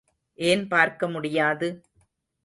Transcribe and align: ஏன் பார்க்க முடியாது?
ஏன் 0.39 0.63
பார்க்க 0.67 1.07
முடியாது? 1.07 1.67